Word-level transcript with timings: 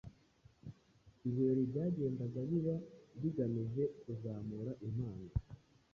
ibirori 1.27 1.63
byagendaga 1.71 2.39
biba 2.49 2.75
bigamije 3.21 3.83
kuzamura 4.01 4.71
impano 4.87 5.29